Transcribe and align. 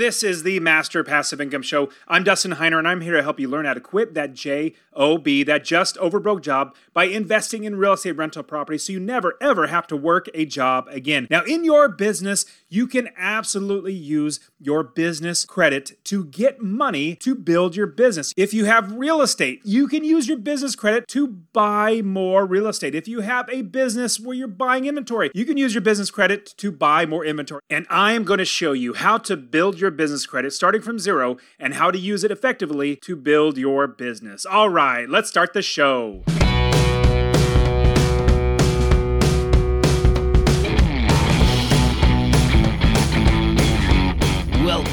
This 0.00 0.22
is 0.22 0.44
the 0.44 0.60
Master 0.60 1.04
Passive 1.04 1.42
Income 1.42 1.60
Show. 1.60 1.90
I'm 2.08 2.24
Dustin 2.24 2.52
Heiner, 2.52 2.78
and 2.78 2.88
I'm 2.88 3.02
here 3.02 3.16
to 3.16 3.22
help 3.22 3.38
you 3.38 3.48
learn 3.48 3.66
how 3.66 3.74
to 3.74 3.80
quit 3.80 4.14
that 4.14 4.32
JOB, 4.32 5.44
that 5.44 5.60
just 5.62 5.96
overbroke 5.96 6.40
job, 6.40 6.74
by 6.94 7.04
investing 7.04 7.64
in 7.64 7.76
real 7.76 7.92
estate 7.92 8.12
rental 8.12 8.42
property 8.42 8.78
so 8.78 8.94
you 8.94 8.98
never 8.98 9.36
ever 9.42 9.66
have 9.66 9.86
to 9.88 9.96
work 9.98 10.30
a 10.32 10.46
job 10.46 10.88
again. 10.88 11.26
Now, 11.28 11.44
in 11.44 11.64
your 11.64 11.86
business, 11.86 12.46
you 12.70 12.86
can 12.86 13.10
absolutely 13.14 13.92
use 13.92 14.40
your 14.58 14.82
business 14.82 15.44
credit 15.44 16.02
to 16.04 16.24
get 16.24 16.62
money 16.62 17.14
to 17.16 17.34
build 17.34 17.76
your 17.76 17.86
business. 17.86 18.32
If 18.38 18.54
you 18.54 18.64
have 18.64 18.92
real 18.92 19.20
estate, 19.20 19.60
you 19.64 19.86
can 19.86 20.02
use 20.02 20.26
your 20.26 20.38
business 20.38 20.74
credit 20.74 21.08
to 21.08 21.26
buy 21.26 22.00
more 22.00 22.46
real 22.46 22.68
estate. 22.68 22.94
If 22.94 23.06
you 23.06 23.20
have 23.20 23.50
a 23.50 23.60
business 23.60 24.18
where 24.18 24.34
you're 24.34 24.48
buying 24.48 24.86
inventory, 24.86 25.30
you 25.34 25.44
can 25.44 25.58
use 25.58 25.74
your 25.74 25.82
business 25.82 26.10
credit 26.10 26.54
to 26.56 26.72
buy 26.72 27.04
more 27.04 27.22
inventory. 27.22 27.60
And 27.68 27.86
I 27.90 28.12
am 28.12 28.24
going 28.24 28.38
to 28.38 28.46
show 28.46 28.72
you 28.72 28.94
how 28.94 29.18
to 29.18 29.36
build 29.36 29.78
your 29.78 29.89
business 29.90 30.26
credit 30.26 30.52
starting 30.52 30.82
from 30.82 30.98
zero 30.98 31.36
and 31.58 31.74
how 31.74 31.90
to 31.90 31.98
use 31.98 32.24
it 32.24 32.30
effectively 32.30 32.96
to 32.96 33.16
build 33.16 33.58
your 33.58 33.86
business. 33.86 34.46
All 34.46 34.68
right, 34.68 35.08
let's 35.08 35.28
start 35.28 35.52
the 35.52 35.62
show. 35.62 36.22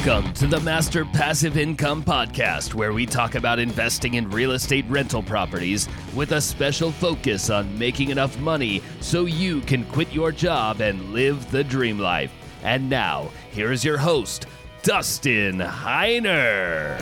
Welcome 0.08 0.32
to 0.34 0.46
the 0.46 0.60
Master 0.60 1.04
Passive 1.04 1.56
Income 1.56 2.02
Podcast, 2.04 2.72
where 2.72 2.92
we 2.92 3.04
talk 3.04 3.34
about 3.34 3.58
investing 3.58 4.14
in 4.14 4.30
real 4.30 4.52
estate 4.52 4.84
rental 4.88 5.22
properties 5.22 5.88
with 6.14 6.32
a 6.32 6.40
special 6.40 6.90
focus 6.90 7.50
on 7.50 7.78
making 7.78 8.10
enough 8.10 8.38
money 8.38 8.82
so 9.00 9.26
you 9.26 9.60
can 9.60 9.84
quit 9.84 10.12
your 10.12 10.32
job 10.32 10.80
and 10.80 11.12
live 11.12 11.50
the 11.50 11.62
dream 11.62 11.98
life. 11.98 12.32
And 12.62 12.88
now, 12.88 13.30
here 13.50 13.70
is 13.70 13.84
your 13.84 13.98
host, 13.98 14.46
Dustin 14.82 15.58
Heiner. 15.58 16.96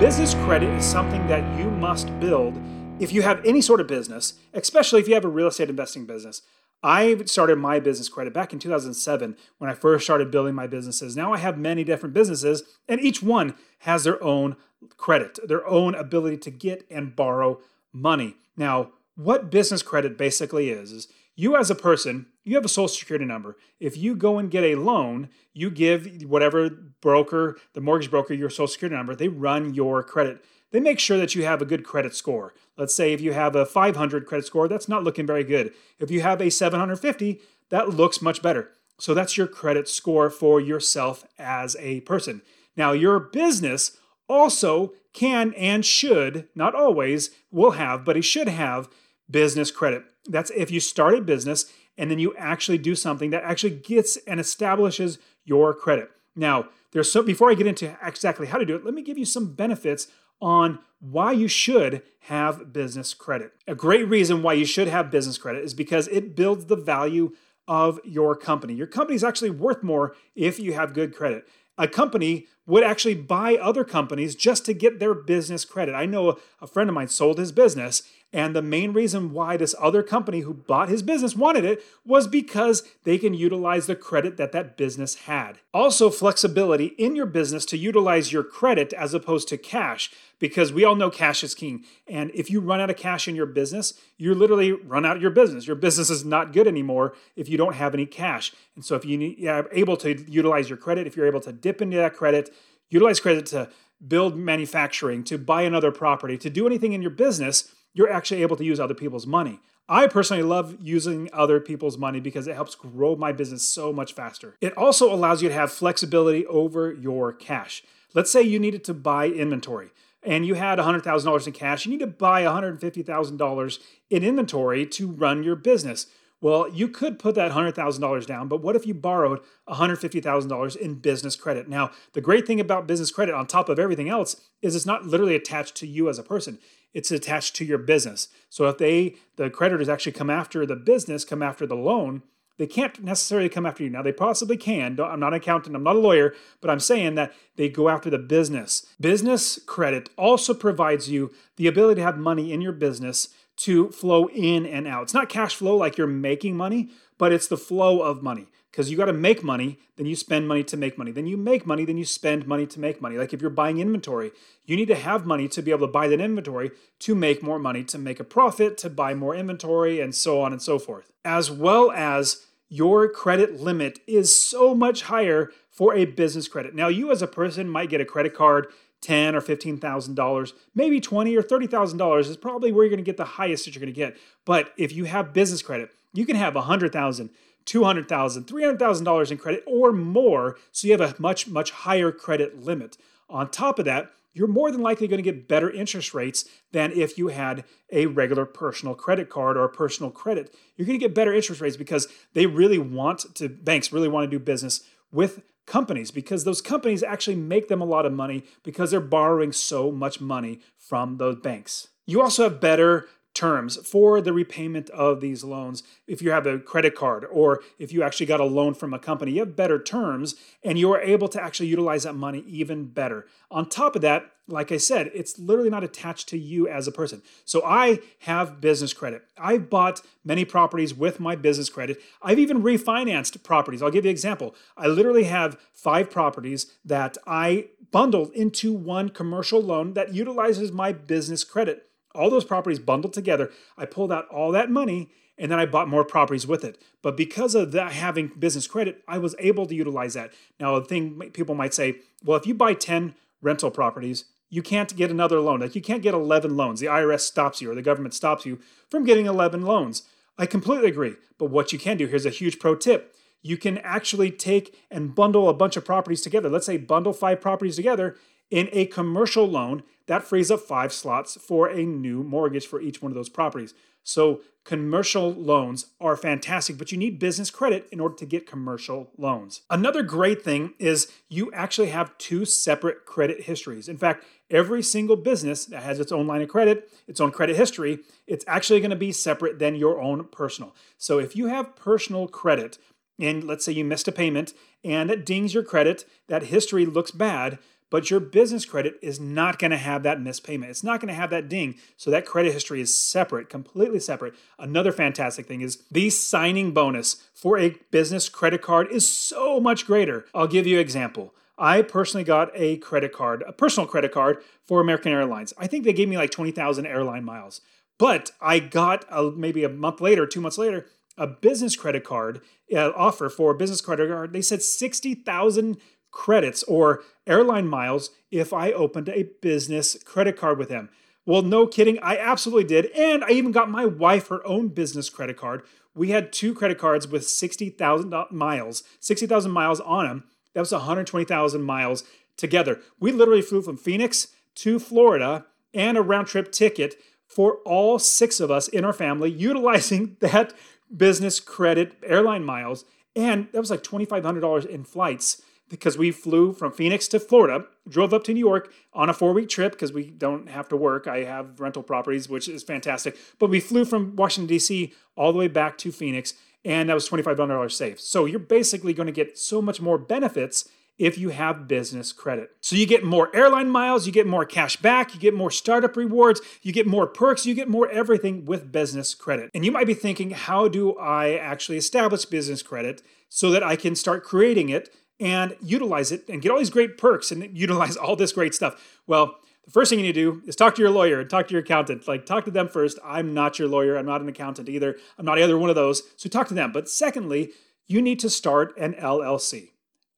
Business 0.00 0.34
credit 0.34 0.70
is 0.70 0.84
something 0.84 1.26
that 1.26 1.58
you 1.58 1.70
must 1.70 2.18
build 2.20 2.58
if 2.98 3.12
you 3.12 3.22
have 3.22 3.44
any 3.44 3.60
sort 3.60 3.80
of 3.80 3.86
business, 3.86 4.34
especially 4.54 5.00
if 5.00 5.08
you 5.08 5.14
have 5.14 5.24
a 5.26 5.28
real 5.28 5.48
estate 5.48 5.68
investing 5.68 6.06
business. 6.06 6.42
I 6.82 7.22
started 7.26 7.58
my 7.58 7.78
business 7.80 8.08
credit 8.08 8.32
back 8.32 8.52
in 8.52 8.58
2007 8.58 9.36
when 9.58 9.70
I 9.70 9.74
first 9.74 10.04
started 10.04 10.30
building 10.30 10.54
my 10.54 10.66
businesses. 10.66 11.14
Now 11.14 11.32
I 11.32 11.38
have 11.38 11.58
many 11.58 11.84
different 11.84 12.14
businesses, 12.14 12.62
and 12.88 13.00
each 13.00 13.22
one 13.22 13.54
has 13.80 14.04
their 14.04 14.22
own 14.24 14.56
credit, 14.96 15.38
their 15.46 15.66
own 15.66 15.94
ability 15.94 16.38
to 16.38 16.50
get 16.50 16.86
and 16.90 17.14
borrow 17.14 17.60
money. 17.92 18.36
Now, 18.56 18.92
what 19.14 19.50
business 19.50 19.82
credit 19.82 20.16
basically 20.16 20.70
is, 20.70 20.90
is 20.90 21.08
you 21.34 21.56
as 21.56 21.70
a 21.70 21.74
person, 21.74 22.26
you 22.44 22.54
have 22.56 22.64
a 22.64 22.68
social 22.68 22.88
security 22.88 23.24
number. 23.24 23.56
If 23.80 23.96
you 23.96 24.14
go 24.14 24.38
and 24.38 24.50
get 24.50 24.64
a 24.64 24.74
loan, 24.74 25.28
you 25.52 25.70
give 25.70 26.22
whatever 26.22 26.68
broker, 27.00 27.56
the 27.74 27.80
mortgage 27.80 28.10
broker, 28.10 28.34
your 28.34 28.50
social 28.50 28.68
security 28.68 28.96
number, 28.96 29.14
they 29.14 29.28
run 29.28 29.74
your 29.74 30.02
credit. 30.02 30.44
They 30.72 30.80
make 30.80 30.98
sure 30.98 31.18
that 31.18 31.34
you 31.34 31.44
have 31.44 31.62
a 31.62 31.66
good 31.66 31.84
credit 31.84 32.14
score. 32.14 32.54
Let's 32.76 32.94
say 32.94 33.12
if 33.12 33.20
you 33.20 33.32
have 33.32 33.54
a 33.54 33.66
500 33.66 34.26
credit 34.26 34.46
score, 34.46 34.68
that's 34.68 34.88
not 34.88 35.04
looking 35.04 35.26
very 35.26 35.44
good. 35.44 35.72
If 35.98 36.10
you 36.10 36.22
have 36.22 36.40
a 36.40 36.50
750, 36.50 37.40
that 37.70 37.90
looks 37.90 38.22
much 38.22 38.42
better. 38.42 38.70
So 38.98 39.14
that's 39.14 39.36
your 39.36 39.46
credit 39.46 39.88
score 39.88 40.30
for 40.30 40.60
yourself 40.60 41.24
as 41.38 41.76
a 41.78 42.00
person. 42.02 42.42
Now, 42.76 42.92
your 42.92 43.18
business 43.18 43.98
also 44.28 44.92
can 45.12 45.52
and 45.54 45.84
should, 45.84 46.48
not 46.54 46.74
always, 46.74 47.30
will 47.50 47.72
have, 47.72 48.04
but 48.04 48.16
it 48.16 48.22
should 48.22 48.48
have 48.48 48.88
business 49.30 49.70
credit. 49.70 50.04
That's 50.26 50.50
if 50.50 50.70
you 50.70 50.80
start 50.80 51.14
a 51.14 51.20
business 51.20 51.72
and 51.98 52.10
then 52.10 52.18
you 52.18 52.34
actually 52.36 52.78
do 52.78 52.94
something 52.94 53.30
that 53.30 53.44
actually 53.44 53.76
gets 53.76 54.16
and 54.26 54.40
establishes 54.40 55.18
your 55.44 55.74
credit. 55.74 56.10
Now, 56.34 56.68
there's 56.92 57.10
so 57.10 57.22
before 57.22 57.50
I 57.50 57.54
get 57.54 57.66
into 57.66 57.96
exactly 58.02 58.46
how 58.46 58.58
to 58.58 58.64
do 58.64 58.76
it, 58.76 58.84
let 58.84 58.94
me 58.94 59.02
give 59.02 59.18
you 59.18 59.24
some 59.24 59.54
benefits 59.54 60.08
on 60.40 60.78
why 61.00 61.32
you 61.32 61.48
should 61.48 62.02
have 62.20 62.72
business 62.72 63.14
credit. 63.14 63.52
A 63.66 63.74
great 63.74 64.08
reason 64.08 64.42
why 64.42 64.54
you 64.54 64.64
should 64.64 64.88
have 64.88 65.10
business 65.10 65.38
credit 65.38 65.64
is 65.64 65.74
because 65.74 66.08
it 66.08 66.36
builds 66.36 66.66
the 66.66 66.76
value 66.76 67.32
of 67.68 68.00
your 68.04 68.34
company. 68.34 68.74
Your 68.74 68.86
company 68.86 69.14
is 69.16 69.24
actually 69.24 69.50
worth 69.50 69.82
more 69.82 70.14
if 70.34 70.58
you 70.58 70.72
have 70.72 70.94
good 70.94 71.14
credit. 71.14 71.48
A 71.78 71.88
company 71.88 72.46
would 72.66 72.84
actually 72.84 73.14
buy 73.14 73.56
other 73.56 73.84
companies 73.84 74.34
just 74.34 74.64
to 74.66 74.74
get 74.74 75.00
their 75.00 75.14
business 75.14 75.64
credit. 75.64 75.94
I 75.94 76.06
know 76.06 76.38
a 76.60 76.66
friend 76.66 76.88
of 76.88 76.94
mine 76.94 77.08
sold 77.08 77.38
his 77.38 77.52
business 77.52 78.02
and 78.32 78.56
the 78.56 78.62
main 78.62 78.92
reason 78.92 79.32
why 79.32 79.56
this 79.56 79.74
other 79.78 80.02
company 80.02 80.40
who 80.40 80.54
bought 80.54 80.88
his 80.88 81.02
business 81.02 81.36
wanted 81.36 81.64
it 81.66 81.84
was 82.04 82.26
because 82.26 82.82
they 83.04 83.18
can 83.18 83.34
utilize 83.34 83.86
the 83.86 83.94
credit 83.94 84.38
that 84.38 84.52
that 84.52 84.76
business 84.76 85.14
had. 85.26 85.58
Also, 85.74 86.08
flexibility 86.08 86.86
in 86.98 87.14
your 87.14 87.26
business 87.26 87.66
to 87.66 87.76
utilize 87.76 88.32
your 88.32 88.42
credit 88.42 88.92
as 88.94 89.12
opposed 89.12 89.48
to 89.48 89.58
cash, 89.58 90.10
because 90.38 90.72
we 90.72 90.82
all 90.82 90.94
know 90.94 91.10
cash 91.10 91.44
is 91.44 91.54
king. 91.54 91.84
And 92.08 92.30
if 92.34 92.50
you 92.50 92.60
run 92.60 92.80
out 92.80 92.90
of 92.90 92.96
cash 92.96 93.28
in 93.28 93.36
your 93.36 93.46
business, 93.46 93.94
you 94.16 94.34
literally 94.34 94.72
run 94.72 95.04
out 95.04 95.16
of 95.16 95.22
your 95.22 95.30
business. 95.30 95.66
Your 95.66 95.76
business 95.76 96.08
is 96.08 96.24
not 96.24 96.52
good 96.54 96.66
anymore 96.66 97.14
if 97.36 97.48
you 97.50 97.58
don't 97.58 97.74
have 97.74 97.92
any 97.92 98.06
cash. 98.06 98.52
And 98.74 98.84
so, 98.84 98.96
if 98.96 99.04
you 99.04 99.48
are 99.48 99.68
able 99.72 99.98
to 99.98 100.14
utilize 100.22 100.70
your 100.70 100.78
credit, 100.78 101.06
if 101.06 101.16
you're 101.16 101.26
able 101.26 101.40
to 101.40 101.52
dip 101.62 101.80
into 101.80 101.96
that 101.96 102.14
credit, 102.14 102.50
utilize 102.90 103.20
credit 103.20 103.46
to 103.46 103.70
build 104.06 104.36
manufacturing, 104.36 105.24
to 105.24 105.38
buy 105.38 105.62
another 105.62 105.90
property, 105.90 106.36
to 106.36 106.50
do 106.50 106.66
anything 106.66 106.92
in 106.92 107.00
your 107.00 107.10
business 107.10 107.72
you're 107.94 108.10
actually 108.10 108.42
able 108.42 108.56
to 108.56 108.64
use 108.64 108.80
other 108.80 108.94
people's 108.94 109.26
money. 109.26 109.60
I 109.88 110.06
personally 110.06 110.42
love 110.42 110.76
using 110.80 111.28
other 111.32 111.60
people's 111.60 111.98
money 111.98 112.20
because 112.20 112.46
it 112.46 112.54
helps 112.54 112.74
grow 112.74 113.16
my 113.16 113.32
business 113.32 113.66
so 113.66 113.92
much 113.92 114.14
faster. 114.14 114.56
It 114.60 114.76
also 114.76 115.12
allows 115.12 115.42
you 115.42 115.48
to 115.48 115.54
have 115.54 115.72
flexibility 115.72 116.46
over 116.46 116.92
your 116.92 117.32
cash. 117.32 117.82
Let's 118.14 118.30
say 118.30 118.42
you 118.42 118.58
needed 118.58 118.84
to 118.84 118.94
buy 118.94 119.26
inventory 119.26 119.90
and 120.22 120.46
you 120.46 120.54
had 120.54 120.78
$100,000 120.78 121.46
in 121.46 121.52
cash. 121.52 121.84
You 121.84 121.92
need 121.92 122.00
to 122.00 122.06
buy 122.06 122.44
$150,000 122.44 123.78
in 124.08 124.24
inventory 124.24 124.86
to 124.86 125.08
run 125.08 125.42
your 125.42 125.56
business. 125.56 126.06
Well, 126.42 126.68
you 126.68 126.88
could 126.88 127.18
put 127.18 127.34
that 127.36 127.52
$100,000 127.52 128.26
down, 128.26 128.48
but 128.48 128.60
what 128.60 128.76
if 128.76 128.86
you 128.86 128.92
borrowed 128.92 129.40
$150,000 129.68 130.76
in 130.76 130.96
business 130.96 131.36
credit? 131.36 131.68
Now, 131.68 131.92
the 132.12 132.20
great 132.20 132.46
thing 132.46 132.60
about 132.60 132.86
business 132.86 133.10
credit, 133.10 133.34
on 133.34 133.46
top 133.46 133.70
of 133.70 133.78
everything 133.78 134.10
else, 134.10 134.36
is 134.60 134.76
it's 134.76 134.84
not 134.84 135.06
literally 135.06 135.36
attached 135.36 135.76
to 135.76 135.86
you 135.86 136.10
as 136.10 136.18
a 136.18 136.22
person 136.22 136.58
it's 136.94 137.10
attached 137.10 137.56
to 137.56 137.64
your 137.64 137.78
business. 137.78 138.28
So 138.48 138.66
if 138.66 138.78
they, 138.78 139.16
the 139.36 139.50
creditors 139.50 139.88
actually 139.88 140.12
come 140.12 140.30
after 140.30 140.66
the 140.66 140.76
business, 140.76 141.24
come 141.24 141.42
after 141.42 141.66
the 141.66 141.74
loan, 141.74 142.22
they 142.58 142.66
can't 142.66 143.02
necessarily 143.02 143.48
come 143.48 143.64
after 143.64 143.82
you. 143.82 143.90
Now, 143.90 144.02
they 144.02 144.12
possibly 144.12 144.56
can. 144.56 145.00
I'm 145.00 145.20
not 145.20 145.32
an 145.32 145.34
accountant, 145.34 145.74
I'm 145.74 145.82
not 145.82 145.96
a 145.96 146.00
lawyer, 146.00 146.34
but 146.60 146.70
I'm 146.70 146.80
saying 146.80 147.14
that 147.14 147.32
they 147.56 147.68
go 147.68 147.88
after 147.88 148.10
the 148.10 148.18
business. 148.18 148.86
Business 149.00 149.58
credit 149.66 150.10
also 150.16 150.52
provides 150.54 151.08
you 151.08 151.32
the 151.56 151.66
ability 151.66 152.00
to 152.00 152.04
have 152.04 152.18
money 152.18 152.52
in 152.52 152.60
your 152.60 152.72
business 152.72 153.28
to 153.62 153.90
flow 153.90 154.28
in 154.28 154.66
and 154.66 154.86
out. 154.86 155.04
It's 155.04 155.14
not 155.14 155.28
cash 155.28 155.56
flow 155.56 155.76
like 155.76 155.96
you're 155.96 156.06
making 156.06 156.56
money, 156.56 156.90
but 157.18 157.32
it's 157.32 157.46
the 157.46 157.56
flow 157.56 158.02
of 158.02 158.22
money 158.22 158.48
because 158.72 158.90
you 158.90 158.96
got 158.96 159.04
to 159.04 159.12
make 159.12 159.44
money, 159.44 159.78
then 159.96 160.06
you 160.06 160.16
spend 160.16 160.48
money 160.48 160.64
to 160.64 160.76
make 160.78 160.96
money. 160.96 161.12
Then 161.12 161.26
you 161.26 161.36
make 161.36 161.66
money, 161.66 161.84
then 161.84 161.98
you 161.98 162.06
spend 162.06 162.46
money 162.46 162.66
to 162.66 162.80
make 162.80 163.02
money. 163.02 163.18
Like 163.18 163.34
if 163.34 163.40
you're 163.40 163.50
buying 163.50 163.78
inventory, 163.78 164.32
you 164.64 164.76
need 164.76 164.88
to 164.88 164.94
have 164.94 165.26
money 165.26 165.46
to 165.48 165.62
be 165.62 165.70
able 165.70 165.86
to 165.86 165.92
buy 165.92 166.08
that 166.08 166.20
inventory 166.20 166.70
to 167.00 167.14
make 167.14 167.42
more 167.42 167.58
money, 167.58 167.84
to 167.84 167.98
make 167.98 168.18
a 168.18 168.24
profit, 168.24 168.78
to 168.78 168.90
buy 168.90 169.14
more 169.14 169.36
inventory, 169.36 170.00
and 170.00 170.14
so 170.14 170.40
on 170.40 170.52
and 170.52 170.62
so 170.62 170.78
forth. 170.78 171.12
As 171.24 171.50
well 171.50 171.92
as 171.92 172.46
your 172.68 173.08
credit 173.08 173.60
limit 173.60 174.00
is 174.06 174.34
so 174.34 174.74
much 174.74 175.02
higher 175.02 175.50
for 175.70 175.94
a 175.94 176.06
business 176.06 176.48
credit. 176.48 176.74
Now, 176.74 176.88
you 176.88 177.12
as 177.12 177.20
a 177.20 177.26
person 177.26 177.68
might 177.68 177.90
get 177.90 178.00
a 178.00 178.06
credit 178.06 178.34
card 178.34 178.68
ten 179.02 179.34
or 179.34 179.42
fifteen 179.42 179.76
thousand 179.76 180.14
dollars, 180.14 180.54
maybe 180.74 181.00
twenty 181.00 181.36
or 181.36 181.42
thirty 181.42 181.66
thousand 181.66 181.98
dollars 181.98 182.28
is 182.28 182.38
probably 182.38 182.72
where 182.72 182.84
you're 182.84 182.90
going 182.90 183.04
to 183.04 183.08
get 183.08 183.18
the 183.18 183.24
highest 183.24 183.66
that 183.66 183.74
you're 183.74 183.82
going 183.82 183.92
to 183.92 183.98
get. 183.98 184.16
But 184.46 184.72
if 184.78 184.92
you 184.92 185.04
have 185.04 185.34
business 185.34 185.60
credit, 185.60 185.90
you 186.14 186.24
can 186.24 186.36
have 186.36 186.56
a 186.56 186.62
hundred 186.62 186.92
thousand, 186.92 187.30
$200,000, 187.66 188.44
$300,000 188.44 189.30
in 189.30 189.38
credit 189.38 189.62
or 189.66 189.92
more, 189.92 190.56
so 190.72 190.86
you 190.86 190.98
have 190.98 191.00
a 191.00 191.20
much, 191.20 191.48
much 191.48 191.70
higher 191.70 192.10
credit 192.10 192.60
limit. 192.62 192.96
On 193.28 193.48
top 193.50 193.78
of 193.78 193.84
that, 193.84 194.10
you're 194.34 194.48
more 194.48 194.70
than 194.70 194.80
likely 194.80 195.08
going 195.08 195.22
to 195.22 195.30
get 195.30 195.46
better 195.46 195.70
interest 195.70 196.14
rates 196.14 196.48
than 196.72 196.90
if 196.92 197.18
you 197.18 197.28
had 197.28 197.64
a 197.90 198.06
regular 198.06 198.46
personal 198.46 198.94
credit 198.94 199.28
card 199.28 199.56
or 199.56 199.64
a 199.64 199.68
personal 199.68 200.10
credit. 200.10 200.54
You're 200.76 200.86
going 200.86 200.98
to 200.98 201.04
get 201.04 201.14
better 201.14 201.32
interest 201.32 201.60
rates 201.60 201.76
because 201.76 202.08
they 202.32 202.46
really 202.46 202.78
want 202.78 203.34
to, 203.36 203.48
banks 203.48 203.92
really 203.92 204.08
want 204.08 204.30
to 204.30 204.38
do 204.38 204.42
business 204.42 204.82
with 205.10 205.42
companies 205.66 206.10
because 206.10 206.44
those 206.44 206.60
companies 206.60 207.02
actually 207.02 207.36
make 207.36 207.68
them 207.68 207.80
a 207.80 207.86
lot 207.86 208.06
of 208.06 208.12
money 208.12 208.44
because 208.62 208.90
they're 208.90 209.00
borrowing 209.00 209.52
so 209.52 209.90
much 209.90 210.20
money 210.20 210.60
from 210.76 211.16
those 211.16 211.36
banks. 211.36 211.88
You 212.06 212.20
also 212.20 212.44
have 212.44 212.60
better 212.60 213.08
terms 213.34 213.76
for 213.88 214.20
the 214.20 214.32
repayment 214.32 214.90
of 214.90 215.20
these 215.20 215.42
loans. 215.42 215.82
If 216.06 216.20
you 216.20 216.30
have 216.30 216.46
a 216.46 216.58
credit 216.58 216.94
card 216.94 217.24
or 217.30 217.62
if 217.78 217.92
you 217.92 218.02
actually 218.02 218.26
got 218.26 218.40
a 218.40 218.44
loan 218.44 218.74
from 218.74 218.92
a 218.92 218.98
company, 218.98 219.32
you 219.32 219.40
have 219.40 219.56
better 219.56 219.82
terms 219.82 220.34
and 220.62 220.78
you 220.78 220.92
are 220.92 221.00
able 221.00 221.28
to 221.28 221.42
actually 221.42 221.68
utilize 221.68 222.02
that 222.02 222.14
money 222.14 222.44
even 222.46 222.86
better. 222.86 223.26
On 223.50 223.68
top 223.68 223.96
of 223.96 224.02
that, 224.02 224.30
like 224.48 224.72
I 224.72 224.76
said, 224.76 225.10
it's 225.14 225.38
literally 225.38 225.70
not 225.70 225.84
attached 225.84 226.28
to 226.30 226.38
you 226.38 226.68
as 226.68 226.86
a 226.86 226.92
person. 226.92 227.22
So 227.44 227.62
I 227.64 228.00
have 228.20 228.60
business 228.60 228.92
credit. 228.92 229.24
I've 229.38 229.70
bought 229.70 230.02
many 230.24 230.44
properties 230.44 230.92
with 230.92 231.20
my 231.20 231.36
business 231.36 231.70
credit. 231.70 232.02
I've 232.20 232.38
even 232.38 232.62
refinanced 232.62 233.42
properties. 233.44 233.82
I'll 233.82 233.90
give 233.90 234.04
you 234.04 234.10
an 234.10 234.14
example. 234.14 234.54
I 234.76 234.88
literally 234.88 235.24
have 235.24 235.58
five 235.72 236.10
properties 236.10 236.72
that 236.84 237.16
I 237.26 237.68
bundled 237.92 238.32
into 238.32 238.72
one 238.72 239.10
commercial 239.10 239.62
loan 239.62 239.94
that 239.94 240.12
utilizes 240.12 240.72
my 240.72 240.92
business 240.92 241.44
credit 241.44 241.88
all 242.14 242.30
those 242.30 242.44
properties 242.44 242.78
bundled 242.78 243.12
together. 243.12 243.50
I 243.76 243.86
pulled 243.86 244.12
out 244.12 244.28
all 244.28 244.52
that 244.52 244.70
money 244.70 245.10
and 245.38 245.50
then 245.50 245.58
I 245.58 245.66
bought 245.66 245.88
more 245.88 246.04
properties 246.04 246.46
with 246.46 246.64
it. 246.64 246.80
But 247.02 247.16
because 247.16 247.54
of 247.54 247.72
that 247.72 247.92
having 247.92 248.32
business 248.38 248.66
credit, 248.66 249.02
I 249.08 249.18
was 249.18 249.34
able 249.38 249.66
to 249.66 249.74
utilize 249.74 250.14
that. 250.14 250.32
Now, 250.60 250.78
the 250.78 250.84
thing 250.84 251.18
people 251.32 251.54
might 251.54 251.74
say, 251.74 251.96
well, 252.24 252.38
if 252.38 252.46
you 252.46 252.54
buy 252.54 252.74
10 252.74 253.14
rental 253.40 253.70
properties, 253.70 254.26
you 254.50 254.62
can't 254.62 254.94
get 254.94 255.10
another 255.10 255.40
loan. 255.40 255.60
Like 255.60 255.74
you 255.74 255.80
can't 255.80 256.02
get 256.02 256.14
11 256.14 256.56
loans. 256.56 256.80
The 256.80 256.86
IRS 256.86 257.20
stops 257.20 257.62
you 257.62 257.70
or 257.70 257.74
the 257.74 257.82
government 257.82 258.14
stops 258.14 258.44
you 258.44 258.60
from 258.90 259.04
getting 259.04 259.26
11 259.26 259.62
loans. 259.62 260.02
I 260.38 260.46
completely 260.46 260.88
agree. 260.88 261.16
But 261.38 261.46
what 261.46 261.72
you 261.72 261.78
can 261.78 261.96
do, 261.96 262.06
here's 262.06 262.26
a 262.26 262.30
huge 262.30 262.58
pro 262.58 262.76
tip. 262.76 263.14
You 263.40 263.56
can 263.56 263.78
actually 263.78 264.30
take 264.30 264.78
and 264.90 265.14
bundle 265.14 265.48
a 265.48 265.54
bunch 265.54 265.76
of 265.76 265.84
properties 265.84 266.20
together. 266.20 266.48
Let's 266.48 266.66
say 266.66 266.76
bundle 266.76 267.12
five 267.12 267.40
properties 267.40 267.76
together 267.76 268.16
in 268.52 268.68
a 268.70 268.84
commercial 268.84 269.48
loan, 269.48 269.82
that 270.06 270.24
frees 270.24 270.50
up 270.50 270.60
five 270.60 270.92
slots 270.92 271.36
for 271.36 271.68
a 271.68 271.84
new 271.84 272.22
mortgage 272.22 272.66
for 272.66 272.82
each 272.82 273.00
one 273.00 273.10
of 273.10 273.16
those 273.16 273.30
properties. 273.30 273.72
So, 274.04 274.42
commercial 274.64 275.32
loans 275.32 275.86
are 276.00 276.16
fantastic, 276.16 276.76
but 276.76 276.92
you 276.92 276.98
need 276.98 277.18
business 277.18 277.50
credit 277.50 277.88
in 277.90 277.98
order 277.98 278.14
to 278.16 278.26
get 278.26 278.46
commercial 278.46 279.10
loans. 279.16 279.62
Another 279.70 280.02
great 280.02 280.42
thing 280.42 280.74
is 280.78 281.10
you 281.28 281.50
actually 281.52 281.88
have 281.88 282.16
two 282.18 282.44
separate 282.44 283.06
credit 283.06 283.44
histories. 283.44 283.88
In 283.88 283.96
fact, 283.96 284.24
every 284.50 284.82
single 284.82 285.16
business 285.16 285.64
that 285.66 285.82
has 285.82 285.98
its 285.98 286.12
own 286.12 286.26
line 286.26 286.42
of 286.42 286.48
credit, 286.48 286.90
its 287.08 287.20
own 287.20 287.30
credit 287.30 287.56
history, 287.56 288.00
it's 288.26 288.44
actually 288.46 288.80
going 288.80 288.90
to 288.90 288.96
be 288.96 289.12
separate 289.12 289.58
than 289.58 289.76
your 289.76 290.00
own 290.00 290.24
personal. 290.24 290.74
So, 290.98 291.18
if 291.18 291.34
you 291.34 291.46
have 291.46 291.74
personal 291.74 292.28
credit, 292.28 292.76
and 293.18 293.44
let's 293.44 293.64
say 293.64 293.72
you 293.72 293.84
missed 293.84 294.08
a 294.08 294.12
payment 294.12 294.52
and 294.84 295.10
it 295.10 295.24
dings 295.24 295.54
your 295.54 295.62
credit, 295.62 296.04
that 296.28 296.44
history 296.44 296.84
looks 296.84 297.12
bad 297.12 297.58
but 297.92 298.10
your 298.10 298.20
business 298.20 298.64
credit 298.64 298.98
is 299.02 299.20
not 299.20 299.58
going 299.58 299.70
to 299.70 299.76
have 299.76 300.02
that 300.02 300.18
missed 300.18 300.44
payment. 300.44 300.70
It's 300.70 300.82
not 300.82 300.98
going 300.98 301.10
to 301.10 301.14
have 301.14 301.28
that 301.28 301.50
ding. 301.50 301.74
So 301.98 302.10
that 302.10 302.24
credit 302.24 302.54
history 302.54 302.80
is 302.80 302.98
separate, 302.98 303.50
completely 303.50 304.00
separate. 304.00 304.34
Another 304.58 304.92
fantastic 304.92 305.44
thing 305.44 305.60
is 305.60 305.76
the 305.90 306.08
signing 306.08 306.72
bonus 306.72 307.28
for 307.34 307.58
a 307.58 307.76
business 307.90 308.30
credit 308.30 308.62
card 308.62 308.90
is 308.90 309.06
so 309.06 309.60
much 309.60 309.86
greater. 309.86 310.24
I'll 310.32 310.46
give 310.46 310.66
you 310.66 310.76
an 310.76 310.80
example. 310.80 311.34
I 311.58 311.82
personally 311.82 312.24
got 312.24 312.50
a 312.54 312.78
credit 312.78 313.12
card, 313.12 313.44
a 313.46 313.52
personal 313.52 313.86
credit 313.86 314.10
card 314.10 314.38
for 314.64 314.80
American 314.80 315.12
Airlines. 315.12 315.52
I 315.58 315.66
think 315.66 315.84
they 315.84 315.92
gave 315.92 316.08
me 316.08 316.16
like 316.16 316.30
20,000 316.30 316.86
airline 316.86 317.26
miles. 317.26 317.60
But 317.98 318.30
I 318.40 318.58
got 318.58 319.04
a, 319.10 319.30
maybe 319.30 319.64
a 319.64 319.68
month 319.68 320.00
later, 320.00 320.26
two 320.26 320.40
months 320.40 320.56
later, 320.56 320.86
a 321.18 321.26
business 321.26 321.76
credit 321.76 322.04
card 322.04 322.40
uh, 322.74 322.90
offer 322.96 323.28
for 323.28 323.50
a 323.50 323.54
business 323.54 323.82
credit 323.82 324.08
card. 324.08 324.32
They 324.32 324.40
said 324.40 324.62
60,000 324.62 325.76
credits 326.12 326.62
or 326.64 327.02
airline 327.26 327.66
miles 327.66 328.10
if 328.30 328.52
I 328.52 328.70
opened 328.70 329.08
a 329.08 329.30
business 329.40 329.96
credit 330.04 330.36
card 330.36 330.58
with 330.58 330.68
them. 330.68 330.90
Well, 331.24 331.42
no 331.42 331.66
kidding, 331.66 331.98
I 332.00 332.16
absolutely 332.18 332.64
did. 332.64 332.86
And 332.92 333.24
I 333.24 333.30
even 333.30 333.52
got 333.52 333.70
my 333.70 333.86
wife 333.86 334.28
her 334.28 334.44
own 334.46 334.68
business 334.68 335.08
credit 335.08 335.36
card. 335.36 335.62
We 335.94 336.10
had 336.10 336.32
two 336.32 336.54
credit 336.54 336.78
cards 336.78 337.06
with 337.06 337.26
60,000 337.26 338.12
miles, 338.30 338.82
60,000 339.00 339.50
miles 339.50 339.80
on 339.80 340.06
them. 340.06 340.24
That 340.54 340.60
was 340.60 340.72
120,000 340.72 341.62
miles 341.62 342.04
together. 342.36 342.80
We 342.98 343.12
literally 343.12 343.42
flew 343.42 343.62
from 343.62 343.76
Phoenix 343.76 344.28
to 344.56 344.78
Florida 344.78 345.46
and 345.72 345.96
a 345.96 346.02
round 346.02 346.26
trip 346.26 346.50
ticket 346.50 346.96
for 347.26 347.58
all 347.64 347.98
six 347.98 348.40
of 348.40 348.50
us 348.50 348.68
in 348.68 348.84
our 348.84 348.92
family 348.92 349.30
utilizing 349.48 350.16
that 350.20 350.52
business 350.94 351.40
credit 351.40 351.94
airline 352.04 352.44
miles. 352.44 352.84
And 353.14 353.48
that 353.52 353.60
was 353.60 353.70
like 353.70 353.82
$2,500 353.82 354.66
in 354.66 354.84
flights 354.84 355.40
because 355.72 355.96
we 355.96 356.10
flew 356.10 356.52
from 356.52 356.70
Phoenix 356.70 357.08
to 357.08 357.18
Florida, 357.18 357.64
drove 357.88 358.12
up 358.12 358.24
to 358.24 358.34
New 358.34 358.38
York 358.38 358.70
on 358.92 359.08
a 359.08 359.14
four 359.14 359.32
week 359.32 359.48
trip 359.48 359.72
because 359.72 359.90
we 359.90 360.10
don't 360.10 360.50
have 360.50 360.68
to 360.68 360.76
work. 360.76 361.08
I 361.08 361.24
have 361.24 361.58
rental 361.58 361.82
properties, 361.82 362.28
which 362.28 362.46
is 362.46 362.62
fantastic. 362.62 363.16
But 363.38 363.48
we 363.48 363.58
flew 363.58 363.86
from 363.86 364.14
Washington, 364.14 364.46
D.C. 364.46 364.92
all 365.16 365.32
the 365.32 365.38
way 365.38 365.48
back 365.48 365.78
to 365.78 365.90
Phoenix, 365.90 366.34
and 366.62 366.90
that 366.90 366.94
was 366.94 367.08
$2,500 367.08 367.72
saved. 367.72 368.00
So 368.00 368.26
you're 368.26 368.38
basically 368.38 368.92
going 368.92 369.06
to 369.06 369.12
get 369.12 369.38
so 369.38 369.62
much 369.62 369.80
more 369.80 369.96
benefits 369.96 370.68
if 370.98 371.16
you 371.16 371.30
have 371.30 371.66
business 371.66 372.12
credit. 372.12 372.50
So 372.60 372.76
you 372.76 372.86
get 372.86 373.02
more 373.02 373.34
airline 373.34 373.70
miles, 373.70 374.06
you 374.06 374.12
get 374.12 374.26
more 374.26 374.44
cash 374.44 374.76
back, 374.76 375.14
you 375.14 375.20
get 375.20 375.32
more 375.32 375.50
startup 375.50 375.96
rewards, 375.96 376.42
you 376.60 376.70
get 376.70 376.86
more 376.86 377.06
perks, 377.06 377.46
you 377.46 377.54
get 377.54 377.66
more 377.66 377.88
everything 377.88 378.44
with 378.44 378.70
business 378.70 379.14
credit. 379.14 379.50
And 379.54 379.64
you 379.64 379.72
might 379.72 379.86
be 379.86 379.94
thinking, 379.94 380.32
how 380.32 380.68
do 380.68 380.94
I 380.98 381.34
actually 381.36 381.78
establish 381.78 382.26
business 382.26 382.62
credit 382.62 383.02
so 383.30 383.50
that 383.50 383.62
I 383.62 383.76
can 383.76 383.96
start 383.96 384.22
creating 384.22 384.68
it 384.68 384.94
and 385.22 385.56
utilize 385.62 386.10
it 386.10 386.28
and 386.28 386.42
get 386.42 386.50
all 386.50 386.58
these 386.58 386.70
great 386.70 386.98
perks 386.98 387.30
and 387.30 387.56
utilize 387.56 387.96
all 387.96 388.16
this 388.16 388.32
great 388.32 388.54
stuff. 388.54 389.00
Well, 389.06 389.36
the 389.64 389.70
first 389.70 389.90
thing 389.90 390.00
you 390.00 390.04
need 390.04 390.14
to 390.14 390.32
do 390.32 390.42
is 390.46 390.56
talk 390.56 390.74
to 390.74 390.82
your 390.82 390.90
lawyer 390.90 391.20
and 391.20 391.30
talk 391.30 391.46
to 391.46 391.52
your 391.52 391.62
accountant. 391.62 392.08
Like, 392.08 392.26
talk 392.26 392.44
to 392.46 392.50
them 392.50 392.68
first. 392.68 392.98
I'm 393.04 393.32
not 393.32 393.60
your 393.60 393.68
lawyer. 393.68 393.96
I'm 393.96 394.06
not 394.06 394.20
an 394.20 394.28
accountant 394.28 394.68
either. 394.68 394.96
I'm 395.16 395.24
not 395.24 395.38
either 395.38 395.56
one 395.56 395.70
of 395.70 395.76
those. 395.76 396.02
So, 396.16 396.28
talk 396.28 396.48
to 396.48 396.54
them. 396.54 396.72
But 396.72 396.88
secondly, 396.88 397.52
you 397.86 398.02
need 398.02 398.18
to 398.20 398.30
start 398.30 398.76
an 398.76 398.94
LLC, 398.94 399.70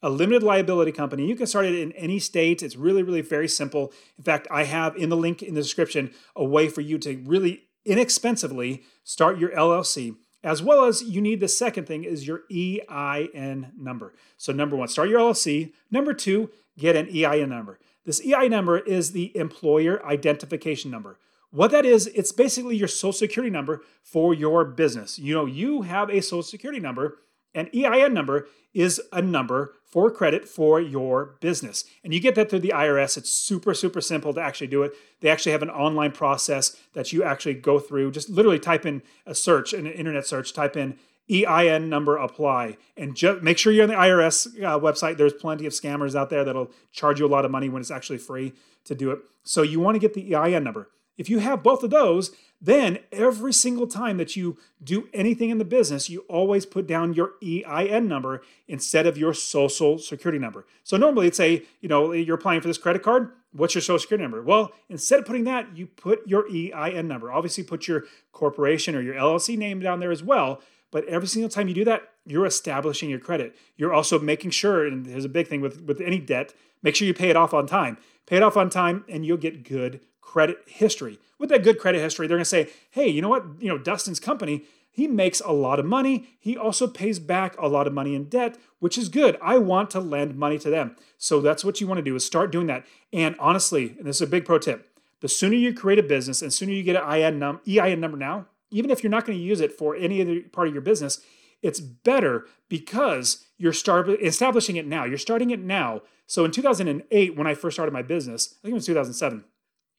a 0.02 0.08
limited 0.08 0.42
liability 0.42 0.92
company. 0.92 1.26
You 1.26 1.36
can 1.36 1.46
start 1.46 1.66
it 1.66 1.74
in 1.74 1.92
any 1.92 2.18
state. 2.18 2.62
It's 2.62 2.76
really, 2.76 3.02
really 3.02 3.20
very 3.20 3.48
simple. 3.48 3.92
In 4.16 4.24
fact, 4.24 4.48
I 4.50 4.64
have 4.64 4.96
in 4.96 5.10
the 5.10 5.16
link 5.16 5.42
in 5.42 5.54
the 5.54 5.62
description 5.62 6.12
a 6.34 6.44
way 6.44 6.70
for 6.70 6.80
you 6.80 6.96
to 7.00 7.22
really 7.26 7.64
inexpensively 7.84 8.82
start 9.02 9.38
your 9.38 9.50
LLC 9.50 10.16
as 10.44 10.62
well 10.62 10.84
as 10.84 11.02
you 11.02 11.20
need 11.20 11.40
the 11.40 11.48
second 11.48 11.86
thing 11.86 12.04
is 12.04 12.26
your 12.26 12.42
EIN 12.52 13.72
number. 13.76 14.14
So 14.36 14.52
number 14.52 14.76
one, 14.76 14.88
start 14.88 15.08
your 15.08 15.18
LLC. 15.20 15.72
Number 15.90 16.12
two, 16.12 16.50
get 16.78 16.94
an 16.94 17.08
EIN 17.08 17.48
number. 17.48 17.80
This 18.04 18.20
EIN 18.24 18.50
number 18.50 18.78
is 18.78 19.12
the 19.12 19.34
employer 19.36 20.04
identification 20.06 20.90
number. 20.90 21.18
What 21.50 21.70
that 21.70 21.86
is, 21.86 22.08
it's 22.08 22.32
basically 22.32 22.76
your 22.76 22.88
social 22.88 23.12
security 23.12 23.50
number 23.50 23.82
for 24.02 24.34
your 24.34 24.64
business. 24.64 25.18
You 25.18 25.34
know, 25.34 25.46
you 25.46 25.82
have 25.82 26.10
a 26.10 26.20
social 26.20 26.42
security 26.42 26.80
number 26.80 27.18
an 27.54 27.70
EIN 27.74 28.12
number 28.12 28.46
is 28.72 29.00
a 29.12 29.22
number 29.22 29.74
for 29.84 30.10
credit 30.10 30.48
for 30.48 30.80
your 30.80 31.36
business. 31.40 31.84
And 32.02 32.12
you 32.12 32.18
get 32.18 32.34
that 32.34 32.50
through 32.50 32.60
the 32.60 32.72
IRS. 32.74 33.16
It's 33.16 33.30
super, 33.30 33.72
super 33.74 34.00
simple 34.00 34.34
to 34.34 34.40
actually 34.40 34.66
do 34.66 34.82
it. 34.82 34.92
They 35.20 35.28
actually 35.28 35.52
have 35.52 35.62
an 35.62 35.70
online 35.70 36.10
process 36.10 36.76
that 36.94 37.12
you 37.12 37.22
actually 37.22 37.54
go 37.54 37.78
through. 37.78 38.10
Just 38.10 38.28
literally 38.28 38.58
type 38.58 38.84
in 38.84 39.02
a 39.24 39.34
search, 39.34 39.72
an 39.72 39.86
internet 39.86 40.26
search, 40.26 40.52
type 40.52 40.76
in 40.76 40.98
EIN 41.30 41.88
number 41.88 42.16
apply, 42.16 42.76
and 42.96 43.14
just 43.14 43.42
make 43.42 43.56
sure 43.56 43.72
you're 43.72 43.84
on 43.84 43.88
the 43.88 43.94
IRS 43.94 44.46
uh, 44.62 44.78
website. 44.78 45.16
There's 45.16 45.32
plenty 45.32 45.64
of 45.64 45.72
scammers 45.72 46.14
out 46.14 46.28
there 46.28 46.44
that'll 46.44 46.70
charge 46.92 47.20
you 47.20 47.26
a 47.26 47.28
lot 47.28 47.44
of 47.44 47.50
money 47.50 47.68
when 47.68 47.80
it's 47.80 47.90
actually 47.90 48.18
free 48.18 48.52
to 48.84 48.94
do 48.94 49.10
it. 49.10 49.20
So 49.44 49.62
you 49.62 49.80
want 49.80 49.94
to 49.94 49.98
get 49.98 50.14
the 50.14 50.34
EIN 50.34 50.64
number. 50.64 50.90
If 51.16 51.28
you 51.28 51.38
have 51.38 51.62
both 51.62 51.82
of 51.82 51.90
those, 51.90 52.32
then 52.60 52.98
every 53.12 53.52
single 53.52 53.86
time 53.86 54.16
that 54.16 54.36
you 54.36 54.56
do 54.82 55.08
anything 55.12 55.50
in 55.50 55.58
the 55.58 55.64
business, 55.64 56.08
you 56.08 56.20
always 56.28 56.64
put 56.64 56.86
down 56.86 57.12
your 57.12 57.32
EIN 57.42 58.08
number 58.08 58.42
instead 58.66 59.06
of 59.06 59.18
your 59.18 59.34
social 59.34 59.98
security 59.98 60.38
number. 60.38 60.66
So 60.82 60.96
normally 60.96 61.26
it's 61.26 61.40
a, 61.40 61.62
you 61.80 61.88
know, 61.88 62.12
you're 62.12 62.36
applying 62.36 62.62
for 62.62 62.68
this 62.68 62.78
credit 62.78 63.02
card, 63.02 63.32
what's 63.52 63.74
your 63.74 63.82
social 63.82 63.98
security 63.98 64.22
number? 64.22 64.42
Well, 64.42 64.72
instead 64.88 65.18
of 65.18 65.26
putting 65.26 65.44
that, 65.44 65.76
you 65.76 65.86
put 65.86 66.26
your 66.26 66.46
EIN 66.48 67.06
number. 67.06 67.30
Obviously 67.30 67.64
put 67.64 67.86
your 67.86 68.04
corporation 68.32 68.94
or 68.94 69.02
your 69.02 69.14
LLC 69.14 69.58
name 69.58 69.80
down 69.80 70.00
there 70.00 70.10
as 70.10 70.22
well, 70.22 70.62
but 70.90 71.04
every 71.04 71.28
single 71.28 71.50
time 71.50 71.68
you 71.68 71.74
do 71.74 71.84
that, 71.84 72.10
you're 72.24 72.46
establishing 72.46 73.10
your 73.10 73.18
credit. 73.18 73.54
You're 73.76 73.92
also 73.92 74.18
making 74.18 74.50
sure, 74.52 74.86
and 74.86 75.04
there's 75.04 75.24
a 75.24 75.28
big 75.28 75.48
thing 75.48 75.60
with, 75.60 75.82
with 75.82 76.00
any 76.00 76.18
debt, 76.18 76.54
make 76.82 76.96
sure 76.96 77.06
you 77.06 77.12
pay 77.12 77.28
it 77.28 77.36
off 77.36 77.52
on 77.52 77.66
time. 77.66 77.98
Pay 78.26 78.36
it 78.36 78.42
off 78.42 78.56
on 78.56 78.70
time, 78.70 79.04
and 79.06 79.26
you'll 79.26 79.36
get 79.36 79.68
good 79.68 80.00
credit 80.24 80.58
history. 80.66 81.18
With 81.38 81.50
that 81.50 81.62
good 81.62 81.78
credit 81.78 82.00
history, 82.00 82.26
they're 82.26 82.36
going 82.36 82.42
to 82.42 82.48
say, 82.48 82.70
hey, 82.90 83.08
you 83.08 83.22
know 83.22 83.28
what? 83.28 83.44
You 83.60 83.68
know, 83.68 83.78
Dustin's 83.78 84.18
company, 84.18 84.64
he 84.90 85.06
makes 85.06 85.40
a 85.40 85.52
lot 85.52 85.78
of 85.78 85.86
money. 85.86 86.28
He 86.38 86.56
also 86.56 86.86
pays 86.86 87.18
back 87.18 87.56
a 87.58 87.68
lot 87.68 87.86
of 87.86 87.92
money 87.92 88.14
in 88.14 88.28
debt, 88.28 88.56
which 88.78 88.96
is 88.96 89.08
good. 89.08 89.36
I 89.42 89.58
want 89.58 89.90
to 89.90 90.00
lend 90.00 90.36
money 90.36 90.58
to 90.58 90.70
them. 90.70 90.96
So 91.18 91.40
that's 91.40 91.64
what 91.64 91.80
you 91.80 91.86
want 91.86 91.98
to 91.98 92.02
do 92.02 92.16
is 92.16 92.24
start 92.24 92.52
doing 92.52 92.68
that. 92.68 92.86
And 93.12 93.36
honestly, 93.38 93.94
and 93.98 94.06
this 94.06 94.16
is 94.16 94.22
a 94.22 94.26
big 94.26 94.44
pro 94.44 94.58
tip, 94.58 94.88
the 95.20 95.28
sooner 95.28 95.56
you 95.56 95.74
create 95.74 95.98
a 95.98 96.02
business 96.02 96.42
and 96.42 96.52
sooner 96.52 96.72
you 96.72 96.82
get 96.82 96.96
an 96.96 97.02
EIN, 97.02 97.38
num- 97.38 97.60
EIN 97.66 98.00
number 98.00 98.16
now, 98.16 98.46
even 98.70 98.90
if 98.90 99.02
you're 99.02 99.10
not 99.10 99.24
going 99.24 99.38
to 99.38 99.44
use 99.44 99.60
it 99.60 99.72
for 99.72 99.94
any 99.96 100.20
other 100.20 100.40
part 100.52 100.68
of 100.68 100.74
your 100.74 100.82
business, 100.82 101.20
it's 101.62 101.80
better 101.80 102.46
because 102.68 103.46
you're 103.56 103.72
start- 103.72 104.08
establishing 104.08 104.76
it 104.76 104.86
now. 104.86 105.04
You're 105.04 105.18
starting 105.18 105.50
it 105.50 105.60
now. 105.60 106.02
So 106.26 106.44
in 106.44 106.50
2008, 106.50 107.36
when 107.36 107.46
I 107.46 107.54
first 107.54 107.76
started 107.76 107.92
my 107.92 108.02
business, 108.02 108.56
I 108.60 108.62
think 108.62 108.72
it 108.72 108.74
was 108.74 108.86
2007, 108.86 109.44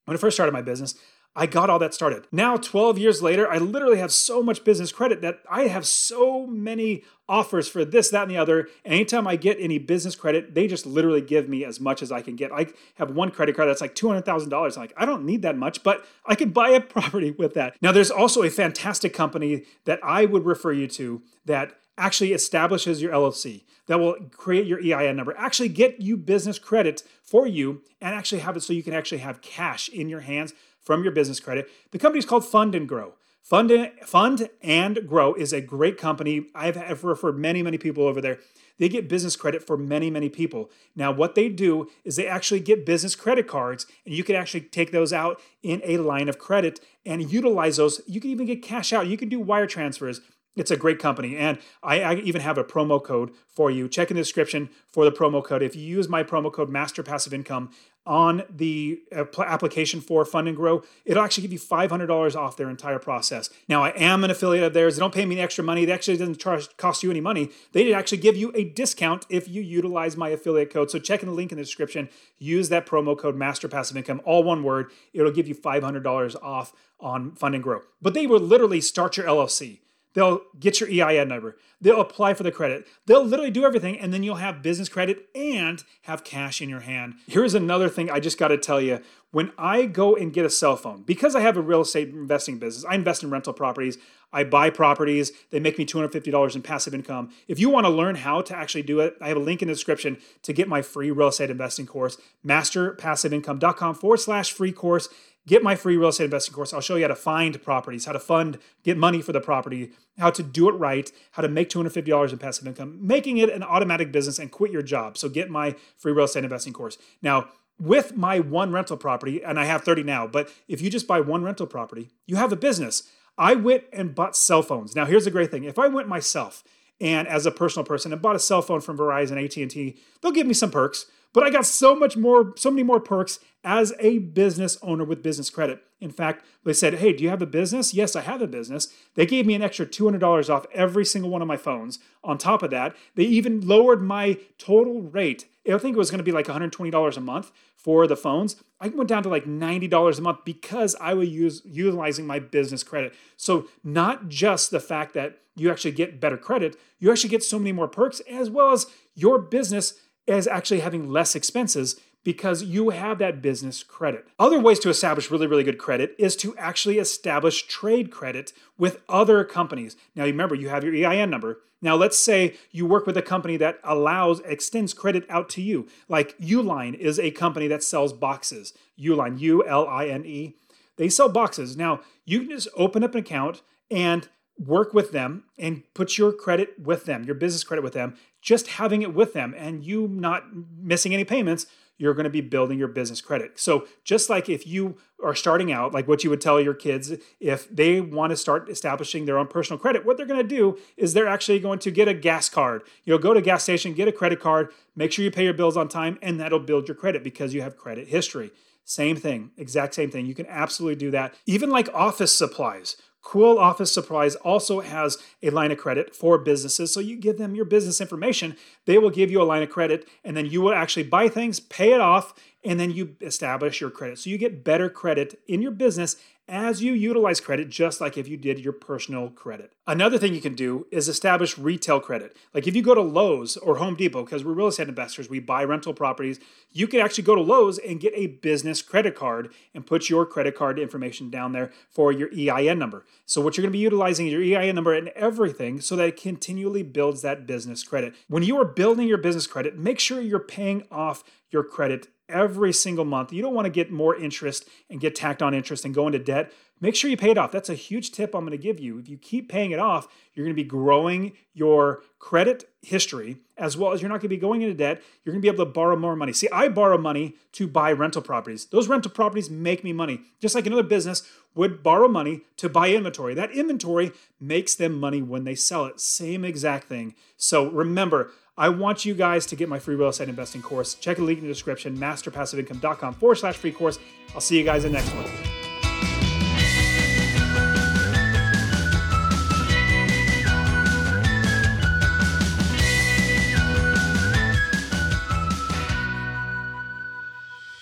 when 0.06 0.16
I 0.16 0.20
first 0.20 0.36
started 0.38 0.52
my 0.52 0.62
business, 0.62 0.96
I 1.38 1.48
got 1.48 1.70
all 1.70 1.80
that 1.80 1.94
started. 1.94 2.28
Now, 2.32 2.56
12 2.56 2.98
years 2.98 3.22
later, 3.22 3.50
I 3.52 3.58
literally 3.58 3.98
have 3.98 4.14
so 4.14 4.42
much 4.42 4.64
business 4.64 4.94
credit 4.94 5.22
that 5.22 5.42
I 5.50 5.64
have 5.64 5.86
so 5.86 6.48
many 6.48 7.04
offers 7.28 7.68
for 7.68 7.84
this, 7.84 8.10
that, 8.12 8.22
and 8.22 8.32
the 8.32 8.38
other. 8.38 8.70
anytime 8.86 9.28
I 9.28 9.36
get 9.36 9.58
any 9.60 9.78
business 9.78 10.16
credit, 10.16 10.54
they 10.56 10.66
just 10.68 10.86
literally 10.86 11.20
give 11.20 11.50
me 11.50 11.66
as 11.66 11.82
much 11.82 12.02
as 12.02 12.10
I 12.12 12.22
can 12.22 12.38
get. 12.38 12.54
I 12.54 12.68
have 12.96 13.12
one 13.12 13.32
credit 13.32 13.56
card 13.56 13.68
that's 13.68 13.82
like 13.82 13.96
$200,000. 13.96 14.78
I'm 14.78 14.82
like, 14.82 14.94
I 14.96 15.06
don't 15.06 15.26
need 15.26 15.42
that 15.42 15.58
much, 15.58 15.84
but 15.84 16.06
I 16.26 16.36
could 16.36 16.54
buy 16.54 16.70
a 16.70 16.80
property 16.96 17.32
with 17.32 17.54
that. 17.56 17.76
Now, 17.82 17.92
there's 17.92 18.12
also 18.12 18.44
a 18.44 18.50
fantastic 18.50 19.14
company 19.14 19.64
that 19.84 20.00
I 20.04 20.26
would 20.26 20.46
refer 20.46 20.72
you 20.72 20.88
to 20.90 21.22
that 21.46 21.78
actually 21.98 22.34
establishes 22.34 23.02
your 23.02 23.12
LLC, 23.12 23.64
that 23.88 24.00
will 24.00 24.16
create 24.32 24.66
your 24.66 24.80
EIN 24.80 25.16
number, 25.16 25.36
actually 25.38 25.70
get 25.70 26.02
you 26.02 26.18
business 26.18 26.60
credit 26.60 27.04
for 27.24 27.48
you, 27.48 27.82
and 28.02 28.16
actually 28.16 28.42
have 28.42 28.58
it 28.58 28.62
so 28.62 28.74
you 28.74 28.84
can 28.84 28.94
actually 28.94 29.20
have 29.20 29.42
cash 29.42 29.90
in 29.90 30.10
your 30.10 30.22
hands 30.22 30.54
from 30.82 31.04
your 31.04 31.12
business 31.12 31.40
credit. 31.40 31.70
The 31.92 32.00
company 32.00 32.20
is 32.20 32.26
called 32.26 32.46
Fund 32.46 32.76
and 32.76 32.88
Grow. 32.88 33.14
Fund 33.42 33.70
and, 33.70 33.92
Fund 34.04 34.50
and 34.64 35.08
Grow 35.08 35.34
is 35.36 35.54
a 35.54 35.62
great 35.62 35.98
company. 35.98 36.48
I've, 36.56 36.78
I've 36.78 37.04
referred 37.04 37.38
many, 37.38 37.62
many 37.62 37.78
people 37.78 38.08
over 38.08 38.20
there. 38.20 38.40
They 38.78 38.90
get 38.90 39.08
business 39.08 39.36
credit 39.36 39.66
for 39.66 39.78
many, 39.78 40.10
many 40.10 40.30
people. 40.30 40.70
Now, 40.96 41.12
what 41.12 41.36
they 41.36 41.48
do 41.48 41.88
is 42.04 42.16
they 42.16 42.28
actually 42.28 42.60
get 42.60 42.86
business 42.86 43.16
credit 43.16 43.48
cards, 43.48 43.86
and 44.06 44.14
you 44.14 44.24
can 44.24 44.36
actually 44.36 44.62
take 44.62 44.92
those 44.92 45.14
out 45.14 45.40
in 45.64 45.82
a 45.86 45.98
line 45.98 46.28
of 46.28 46.40
credit 46.40 46.80
and 47.06 47.32
utilize 47.32 47.78
those. 47.78 48.02
You 48.08 48.20
can 48.20 48.32
even 48.32 48.48
get 48.48 48.62
cash 48.62 48.92
out. 48.92 49.08
You 49.08 49.18
can 49.18 49.30
do 49.30 49.40
wire 49.40 49.68
transfers. 49.68 50.22
It's 50.56 50.72
a 50.72 50.78
great 50.78 51.00
company. 51.00 51.36
And 51.36 51.60
I, 51.84 52.02
I, 52.02 52.16
even 52.16 52.42
have 52.42 52.58
a 52.58 52.64
promo 52.64 53.04
code 53.04 53.32
for 53.48 53.70
you. 53.70 53.90
Check 53.90 54.10
in 54.10 54.16
the 54.16 54.22
description 54.22 54.70
for 54.88 55.04
the 55.04 55.12
promo 55.12 55.44
code. 55.44 55.62
If 55.62 55.76
you 55.76 55.84
use 55.84 56.08
my 56.08 56.24
promo 56.24 56.52
code 56.52 56.70
Master 56.70 57.04
Passive 57.04 57.34
Income 57.34 57.72
on 58.06 58.44
the 58.50 59.02
uh, 59.14 59.26
application 59.40 60.00
for 60.00 60.24
Fund 60.24 60.48
and 60.48 60.56
Grow, 60.56 60.84
it'll 61.04 61.24
actually 61.24 61.42
give 61.42 61.52
you 61.52 61.60
$500 61.60 62.36
off 62.36 62.56
their 62.56 62.70
entire 62.70 63.00
process. 63.00 63.50
Now, 63.68 63.84
I 63.84 63.90
am 63.90 64.24
an 64.24 64.32
affiliate 64.32 64.64
of 64.64 64.74
theirs. 64.74 64.96
They 64.96 65.00
don't 65.02 65.14
pay 65.14 65.26
me 65.26 65.40
extra 65.40 65.64
money. 65.64 65.84
It 65.84 65.90
actually 65.90 66.18
doesn't 66.18 66.40
charge, 66.40 66.76
cost 66.78 67.04
you 67.04 67.12
any 67.12 67.22
money. 67.22 67.50
They 67.74 67.84
did 67.84 67.94
actually 67.94 68.20
give 68.20 68.38
you 68.38 68.52
a 68.56 68.64
discount 68.64 69.26
if 69.30 69.50
you 69.50 69.62
utilize 69.62 70.16
my 70.16 70.30
affiliate 70.30 70.72
code. 70.72 70.90
So 70.90 71.00
check 71.00 71.22
in 71.22 71.30
the 71.30 71.36
link 71.36 71.52
in 71.52 71.58
the 71.58 71.64
description. 71.64 72.10
Use 72.38 72.70
that 72.70 72.86
promo 72.86 73.18
code 73.18 73.36
Master 73.36 73.68
Passive 73.68 73.98
Income, 73.98 74.22
all 74.24 74.44
one 74.44 74.64
word. 74.64 74.92
It'll 75.14 75.32
give 75.32 75.48
you 75.48 75.56
$500 75.56 76.36
off 76.42 76.74
on 77.00 77.34
Fund 77.34 77.56
and 77.56 77.64
Grow. 77.64 77.82
But 78.02 78.14
they 78.14 78.28
will 78.28 78.40
literally 78.40 78.82
start 78.82 79.18
your 79.18 79.26
LLC. 79.26 79.80
They'll 80.16 80.42
get 80.60 80.80
your 80.80 80.90
EIN 80.90 81.28
number. 81.28 81.58
They'll 81.80 82.02
apply 82.02 82.34
for 82.34 82.44
the 82.44 82.52
credit. 82.52 82.88
They'll 83.06 83.24
literally 83.24 83.52
do 83.52 83.66
everything, 83.66 84.00
and 84.00 84.14
then 84.14 84.24
you'll 84.24 84.36
have 84.36 84.64
business 84.64 84.90
credit 84.90 85.28
and 85.36 85.84
have 86.04 86.24
cash 86.24 86.62
in 86.62 86.70
your 86.70 86.80
hand. 86.80 87.16
Here's 87.28 87.54
another 87.54 87.90
thing 87.90 88.10
I 88.10 88.20
just 88.20 88.40
got 88.40 88.48
to 88.48 88.58
tell 88.58 88.82
you. 88.82 89.02
When 89.32 89.52
I 89.58 89.86
go 89.86 90.16
and 90.16 90.32
get 90.32 90.46
a 90.46 90.50
cell 90.50 90.78
phone, 90.78 91.04
because 91.04 91.36
I 91.36 91.42
have 91.42 91.58
a 91.58 91.62
real 91.62 91.82
estate 91.82 92.10
investing 92.10 92.58
business, 92.58 92.86
I 92.86 92.96
invest 92.96 93.22
in 93.22 93.30
rental 93.30 93.52
properties. 93.52 93.98
I 94.32 94.46
buy 94.46 94.70
properties. 94.70 95.34
They 95.52 95.60
make 95.60 95.78
me 95.78 95.86
$250 95.86 96.56
in 96.56 96.62
passive 96.62 96.94
income. 96.94 97.32
If 97.50 97.60
you 97.60 97.70
want 97.70 97.86
to 97.86 97.90
learn 97.90 98.16
how 98.16 98.42
to 98.42 98.56
actually 98.56 98.84
do 98.84 99.02
it, 99.02 99.18
I 99.20 99.28
have 99.28 99.38
a 99.38 99.42
link 99.42 99.62
in 99.62 99.68
the 99.68 99.74
description 99.74 100.18
to 100.44 100.54
get 100.54 100.70
my 100.70 100.82
free 100.82 101.12
real 101.12 101.28
estate 101.28 101.50
investing 101.50 101.86
course, 101.86 102.18
masterpassiveincome.com 102.46 103.96
forward 103.96 104.18
slash 104.22 104.54
free 104.54 104.72
course 104.72 105.10
get 105.48 105.64
my 105.64 105.76
free 105.76 105.98
real 105.98 106.10
estate 106.10 106.26
investing 106.26 106.54
course. 106.54 106.74
I'll 106.74 106.82
show 106.82 106.96
you 106.96 107.04
how 107.04 107.10
to 107.10 107.16
find 107.16 107.62
properties, 107.62 108.06
how 108.06 108.14
to 108.14 108.20
fund, 108.20 108.58
get 108.84 108.98
money 108.98 109.22
for 109.22 109.32
the 109.32 109.42
property, 109.42 109.92
how 110.18 110.32
to 110.32 110.44
do 110.44 110.70
it 110.70 110.74
right, 110.74 111.12
how 111.32 111.42
to 111.42 111.48
make 111.48 111.70
$250 111.70 112.32
in 112.32 112.38
passive 112.38 112.68
income, 112.68 112.98
making 113.06 113.38
it 113.38 113.50
an 113.50 113.64
automatic 113.64 114.12
business 114.12 114.40
and 114.40 114.52
quit 114.52 114.72
your 114.72 114.82
job. 114.82 115.18
So 115.18 115.30
get 115.30 115.50
my 115.50 115.76
free 115.98 116.14
real 116.14 116.26
estate 116.26 116.44
investing 116.44 116.74
course. 116.74 116.98
Now, 117.22 117.50
with 117.80 118.16
my 118.16 118.40
one 118.40 118.72
rental 118.72 118.98
property, 118.98 119.44
and 119.44 119.60
I 119.60 119.66
have 119.66 119.84
30 119.84 120.04
now, 120.04 120.28
but 120.28 120.50
if 120.68 120.82
you 120.82 120.90
just 120.90 121.08
buy 121.08 121.20
one 121.20 121.44
rental 121.44 121.68
property, 121.68 122.10
you 122.26 122.38
have 122.38 122.52
a 122.52 122.56
business. 122.56 123.04
I 123.38 123.54
went 123.56 123.84
and 123.92 124.16
bought 124.16 124.36
cell 124.38 124.62
phones. 124.62 124.96
Now, 124.96 125.06
here's 125.06 125.26
the 125.26 125.32
great 125.32 125.52
thing. 125.52 125.66
If 125.66 125.78
I 125.78 125.88
went 125.88 126.08
myself 126.08 126.64
and 127.02 127.28
as 127.28 127.46
a 127.46 127.52
personal 127.52 127.86
person 127.86 128.14
and 128.14 128.22
bought 128.22 128.38
a 128.38 128.40
cell 128.40 128.62
phone 128.62 128.80
from 128.80 128.98
Verizon, 128.98 129.44
AT&T, 129.44 129.98
they'll 130.22 130.32
give 130.32 130.48
me 130.48 130.54
some 130.54 130.72
perks. 130.72 131.08
But 131.36 131.44
I 131.44 131.50
got 131.50 131.66
so 131.66 131.94
much 131.94 132.16
more, 132.16 132.54
so 132.56 132.72
many 132.72 132.84
more 132.84 133.02
perks 133.02 133.40
as 133.62 133.94
a 134.00 134.20
business 134.20 134.78
owner 134.82 135.04
with 135.04 135.22
business 135.22 135.50
credit. 135.50 135.82
In 136.00 136.10
fact, 136.10 136.46
they 136.64 136.72
said, 136.72 136.96
Hey, 136.96 137.12
do 137.12 137.26
you 137.26 137.30
have 137.30 137.42
a 137.42 137.46
business? 137.46 137.94
Yes, 137.94 138.16
I 138.16 138.22
have 138.22 138.42
a 138.42 138.48
business. 138.48 138.88
They 139.16 139.26
gave 139.26 139.46
me 139.46 139.54
an 139.54 139.62
extra 139.62 139.86
$200 139.86 140.50
off 140.50 140.66
every 140.74 141.04
single 141.04 141.30
one 141.30 141.42
of 141.42 141.48
my 141.50 141.58
phones. 141.58 142.00
On 142.24 142.38
top 142.38 142.64
of 142.64 142.70
that, 142.70 142.96
they 143.16 143.24
even 143.24 143.68
lowered 143.68 144.02
my 144.02 144.38
total 144.58 145.02
rate. 145.02 145.46
I 145.70 145.78
think 145.78 145.96
it 145.96 146.00
was 146.00 146.10
going 146.10 146.20
to 146.20 146.24
be 146.24 146.32
like 146.32 146.48
$120 146.48 147.18
a 147.18 147.20
month 147.20 147.52
for 147.76 148.08
the 148.08 148.16
phones. 148.16 148.56
I 148.80 148.88
went 148.88 149.10
down 149.10 149.24
to 149.24 149.30
like 149.30 149.46
$90 149.46 150.18
a 150.18 150.22
month 150.22 150.40
because 150.46 150.96
I 151.02 151.16
was 151.16 151.28
use, 151.28 151.62
utilizing 151.66 152.26
my 152.26 152.40
business 152.40 152.82
credit. 152.82 153.14
So, 153.36 153.68
not 153.84 154.30
just 154.30 154.72
the 154.72 154.80
fact 154.80 155.14
that 155.16 155.40
you 155.56 155.70
actually 155.70 155.92
get 155.92 156.22
better 156.22 156.38
credit, 156.38 156.78
you 157.00 157.12
actually 157.12 157.30
get 157.30 157.44
so 157.44 157.60
many 157.60 157.74
more 157.74 157.88
perks, 157.88 158.22
as 158.22 158.50
well 158.50 158.72
as 158.72 158.88
your 159.16 159.40
business 159.40 160.00
as 160.28 160.48
actually 160.48 160.80
having 160.80 161.10
less 161.10 161.36
expenses 161.36 162.00
because 162.24 162.64
you 162.64 162.90
have 162.90 163.20
that 163.20 163.42
business 163.42 163.84
credit. 163.84 164.28
Other 164.40 164.60
ways 164.60 164.80
to 164.80 164.90
establish 164.90 165.30
really, 165.30 165.48
really 165.48 165.64
good 165.64 165.78
credit 165.78 166.16
is 166.18 166.36
to 166.38 166.58
actually 166.58 166.98
establish 166.98 167.68
trade 167.68 168.12
credit 168.12 168.52
with 168.78 169.02
other 169.08 169.44
companies. 169.44 169.96
Now, 170.16 170.24
remember, 170.24 170.56
you 170.56 170.70
have 170.70 170.84
your 170.84 170.96
EIN 170.96 171.30
number. 171.30 171.62
Now, 171.82 171.96
let's 171.96 172.18
say 172.18 172.56
you 172.72 172.88
work 172.88 173.06
with 173.06 173.16
a 173.16 173.22
company 173.22 173.58
that 173.58 173.80
allows, 173.84 174.40
extends 174.40 174.94
credit 174.94 175.24
out 175.30 175.50
to 175.50 175.62
you. 175.62 175.88
Like 176.10 176.36
Uline 176.40 176.96
is 176.96 177.20
a 177.20 177.30
company 177.30 177.68
that 177.68 177.84
sells 177.84 178.12
boxes. 178.12 178.74
Uline, 179.00 179.40
U 179.40 179.66
L 179.66 179.88
I 179.88 180.08
N 180.08 180.26
E. 180.26 180.56
They 180.98 181.10
sell 181.10 181.30
boxes. 181.30 181.78
Now, 181.78 182.02
you 182.26 182.40
can 182.40 182.50
just 182.50 182.70
open 182.76 183.04
up 183.04 183.14
an 183.14 183.20
account 183.20 183.62
and 183.92 184.28
work 184.58 184.94
with 184.94 185.12
them 185.12 185.44
and 185.60 185.84
put 185.94 186.18
your 186.18 186.32
credit 186.32 186.80
with 186.80 187.06
them, 187.06 187.26
your 187.26 187.36
business 187.36 187.64
credit 187.64 187.84
with 187.84 187.94
them, 187.94 188.16
just 188.46 188.68
having 188.68 189.02
it 189.02 189.14
with 189.14 189.34
them 189.34 189.56
and 189.58 189.84
you 189.84 190.08
not 190.08 190.44
missing 190.80 191.14
any 191.14 191.26
payments, 191.26 191.66
you're 191.98 192.14
going 192.14 192.26
to 192.26 192.30
be 192.30 192.42
building 192.42 192.78
your 192.78 192.88
business 192.88 193.22
credit. 193.22 193.60
So, 193.60 193.88
just 194.04 194.30
like 194.30 194.50
if 194.50 194.68
you 194.68 194.98
are 195.24 195.34
starting 195.34 195.72
out, 195.72 195.94
like 195.94 196.08
what 196.08 196.24
you 196.24 196.30
would 196.30 196.42
tell 196.42 196.62
your 196.62 196.74
kids, 196.74 197.14
if 197.40 197.74
they 197.74 198.02
want 198.02 198.32
to 198.32 198.38
start 198.38 198.70
establishing 198.70 199.26
their 199.26 199.40
own 199.40 199.48
personal 199.48 199.80
credit, 199.80 200.06
what 200.06 200.18
they're 200.18 200.26
going 200.26 200.42
to 200.42 200.48
do 200.48 200.78
is 200.96 201.14
they're 201.14 201.28
actually 201.28 201.60
going 201.60 201.80
to 201.80 201.92
get 201.92 202.08
a 202.08 202.14
gas 202.14 202.48
card. 202.48 202.84
You'll 203.04 203.18
go 203.18 203.34
to 203.34 203.40
a 203.40 203.44
gas 203.44 203.64
station, 203.64 203.94
get 203.94 204.08
a 204.08 204.12
credit 204.12 204.40
card, 204.40 204.72
make 204.96 205.12
sure 205.12 205.26
you 205.26 205.32
pay 205.32 205.46
your 205.46 205.54
bills 205.54 205.78
on 205.78 205.88
time, 205.88 206.20
and 206.22 206.40
that'll 206.40 206.60
build 206.60 206.88
your 206.88 206.96
credit 206.96 207.24
because 207.24 207.54
you 207.54 207.62
have 207.62 207.78
credit 207.78 208.10
history. 208.10 208.52
Same 208.84 209.16
thing, 209.16 209.50
exact 209.58 209.96
same 209.96 210.12
thing. 210.12 210.28
You 210.28 210.36
can 210.36 210.46
absolutely 210.46 210.98
do 210.98 211.12
that. 211.12 211.34
Even 211.48 211.72
like 211.72 211.90
office 211.94 212.38
supplies. 212.38 212.98
Quill 213.26 213.58
Office 213.58 213.92
Supplies 213.92 214.36
also 214.36 214.82
has 214.82 215.18
a 215.42 215.50
line 215.50 215.72
of 215.72 215.80
credit 215.80 216.16
for 216.16 216.38
businesses. 216.38 216.94
So 216.94 217.00
you 217.00 217.18
give 217.18 217.40
them 217.40 217.56
your 217.56 217.66
business 217.66 218.00
information, 218.00 218.56
they 218.86 219.00
will 219.00 219.10
give 219.10 219.32
you 219.32 219.42
a 219.42 219.44
line 219.44 219.64
of 219.64 219.70
credit, 219.70 220.08
and 220.24 220.38
then 220.38 220.46
you 220.46 220.62
will 220.62 220.74
actually 220.74 221.04
buy 221.04 221.28
things, 221.28 221.60
pay 221.60 221.92
it 221.92 222.00
off, 222.00 222.36
and 222.64 222.80
then 222.80 222.92
you 222.92 223.16
establish 223.22 223.82
your 223.82 223.90
credit. 223.90 224.20
So 224.20 224.30
you 224.30 224.38
get 224.38 224.64
better 224.64 224.90
credit 224.90 225.40
in 225.48 225.60
your 225.60 225.72
business 225.72 226.18
as 226.48 226.84
you 226.84 226.94
utilize 226.94 227.42
credit, 227.42 227.70
just 227.70 228.00
like 228.00 228.16
if 228.16 228.28
you 228.28 228.38
did 228.38 228.60
your 228.60 228.74
personal 228.74 229.32
credit. 229.32 229.74
Another 229.88 230.18
thing 230.18 230.34
you 230.34 230.42
can 230.42 230.56
do 230.56 230.88
is 230.90 231.08
establish 231.08 231.60
retail 231.60 232.00
credit. 232.00 232.36
Like 232.56 232.66
if 232.66 232.76
you 232.76 232.82
go 232.82 232.96
to 232.96 233.02
Lowe's 233.02 233.56
or 233.56 233.78
Home 233.78 233.96
Depot, 233.96 234.24
because 234.24 234.44
we're 234.44 234.54
real 234.54 234.66
estate 234.68 234.90
investors, 234.90 235.30
we 235.30 235.40
buy 235.40 235.64
rental 235.64 235.94
properties, 235.94 236.40
you 236.72 236.88
can 236.88 237.02
actually 237.02 237.26
go 237.26 237.36
to 237.36 237.42
Lowe's 237.42 237.78
and 237.78 238.00
get 238.00 238.12
a 238.16 238.26
business 238.26 238.82
credit 238.82 239.14
card 239.14 239.54
and 239.76 239.86
put 239.86 240.10
your 240.10 240.26
credit 240.26 240.56
card 240.56 240.80
information 240.80 241.30
down 241.30 241.52
there 241.52 241.72
for 241.92 242.12
your 242.12 242.30
EIN 242.34 242.80
number. 242.80 243.06
So 243.28 243.42
what 243.42 243.58
you're 243.58 243.62
going 243.62 243.74
to 243.74 243.78
be 243.78 243.84
utilizing 243.84 244.26
is 244.26 244.34
your 244.34 244.60
EIN 244.60 244.74
number 244.74 244.96
and 244.96 245.10
everything 245.10 245.80
so 245.80 245.96
that 245.98 246.08
it 246.08 246.18
continually 246.18 246.82
builds 246.82 247.22
that 247.22 247.46
business 247.46 247.84
credit. 247.84 248.16
When 248.28 248.42
you 248.42 248.58
are 248.60 248.66
building 248.66 249.08
your 249.08 249.20
business 249.20 249.46
credit, 249.46 249.78
make 249.78 250.00
sure 250.00 250.20
you're 250.20 250.40
paying 250.40 250.88
off 250.90 251.24
your 251.52 251.64
credit 251.64 252.08
every 252.28 252.74
single 252.74 253.06
month. 253.06 253.32
You 253.32 253.44
don't 253.44 253.54
want 253.54 253.66
to 253.66 253.72
get 253.72 253.92
more 253.92 254.16
interest 254.16 254.68
and 254.90 255.00
get 255.00 255.14
tacked 255.16 255.44
on 255.44 255.54
interest 255.54 255.86
and 255.86 255.94
go 255.94 256.08
into 256.08 256.18
debt. 256.18 256.52
Make 256.82 256.96
sure 256.96 257.10
you 257.10 257.18
pay 257.18 257.32
it 257.32 257.38
off. 257.38 257.52
That's 257.52 257.70
a 257.70 257.74
huge 257.74 258.12
tip 258.12 258.36
I'm 258.36 258.42
going 258.42 258.52
to 258.52 258.62
give 258.62 258.80
you. 258.80 259.00
If 259.00 259.08
you 259.08 259.18
keep 259.18 259.50
paying 259.50 259.72
it 259.72 259.80
off, 259.80 260.08
you're 260.34 260.46
going 260.46 260.56
to 260.56 260.62
be 260.62 260.68
growing 260.68 261.34
your 261.54 262.04
credit 262.20 262.70
history 262.82 263.38
as 263.58 263.78
well 263.78 263.94
as 263.94 264.02
you're 264.02 264.10
not 264.10 264.16
going 264.16 264.24
to 264.24 264.28
be 264.30 264.38
going 264.38 264.62
into 264.62 264.74
debt. 264.74 265.02
You're 265.24 265.32
going 265.32 265.42
to 265.42 265.46
be 265.46 265.54
able 265.54 265.66
to 265.66 265.72
borrow 265.72 265.96
more 265.96 266.16
money. 266.16 266.34
See, 266.34 266.50
I 266.52 266.68
borrow 266.68 266.98
money 266.98 267.36
to 267.54 267.68
buy 267.68 267.94
rental 267.94 268.22
properties. 268.22 268.66
Those 268.66 268.90
rental 268.90 269.12
properties 269.12 269.50
make 269.50 269.84
me 269.84 269.94
money. 269.94 270.22
Just 270.42 270.54
like 270.54 270.66
another 270.66 270.84
business 270.84 271.24
would 271.56 271.82
borrow 271.82 272.10
money 272.10 272.42
to 272.58 272.68
buy 272.68 272.90
inventory. 272.90 273.34
That 273.34 273.52
inventory 273.52 274.12
makes 274.40 274.76
them 274.76 275.00
money 275.00 275.22
when 275.22 275.46
they 275.46 275.56
sell 275.56 275.86
it. 275.86 276.02
Same 276.02 276.44
exact 276.44 276.88
thing. 276.88 277.16
So 277.38 277.70
remember, 277.70 278.32
I 278.58 278.70
want 278.70 279.06
you 279.06 279.14
guys 279.14 279.46
to 279.48 279.56
get 279.56 279.70
my 279.70 279.80
free 279.80 279.96
real 279.96 280.10
estate 280.10 280.30
investing 280.30 280.62
course. 280.62 280.96
Check 280.96 281.18
the 281.18 281.24
link 281.24 281.40
in 281.40 281.46
the 281.46 281.52
description, 281.52 281.98
masterpassiveincome.com 281.98 283.16
forward 283.16 283.36
slash 283.36 283.56
free 283.56 283.72
course. 283.72 283.98
I'll 284.34 284.42
see 284.42 284.58
you 284.58 284.66
guys 284.66 284.84
in 284.84 284.92
the 284.92 285.00
next 285.00 285.14
one. 285.14 285.65